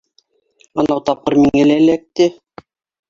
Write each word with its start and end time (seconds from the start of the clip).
Анау 0.83 1.03
тапҡыр 1.09 1.37
миңә 1.43 1.67
лә 1.69 1.77
эләкте. 1.83 2.31